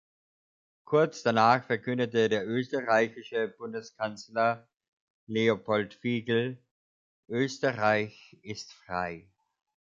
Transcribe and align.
Kurz 0.83 1.21
danach 1.21 1.63
verkündete 1.63 2.27
der 2.27 2.47
österreichische 2.47 3.49
Bundeskanzler 3.49 4.67
Leopold 5.27 5.93
Figl: 5.93 6.57
"Österreich 7.27 8.35
ist 8.41 8.73
frei! 8.73 9.29